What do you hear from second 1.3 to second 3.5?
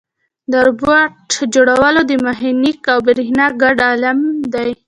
جوړول د میخانیک او برېښنا